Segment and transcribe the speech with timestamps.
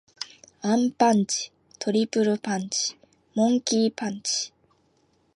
[0.63, 1.51] アンパンチ。
[1.77, 2.97] トリプルパンチ。
[3.35, 4.51] モンキー・パンチ。